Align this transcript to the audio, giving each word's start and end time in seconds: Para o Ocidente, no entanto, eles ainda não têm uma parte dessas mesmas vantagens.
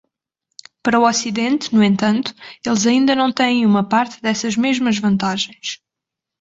Para 0.83 0.99
o 0.99 1.05
Ocidente, 1.13 1.65
no 1.75 1.83
entanto, 1.83 2.33
eles 2.65 2.87
ainda 2.87 3.13
não 3.13 3.31
têm 3.31 3.67
uma 3.67 3.87
parte 3.87 4.19
dessas 4.19 4.55
mesmas 4.57 4.97
vantagens. 4.97 5.79